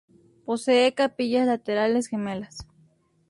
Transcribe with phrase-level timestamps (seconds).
[0.45, 2.65] Posee capillas laterales gemelas.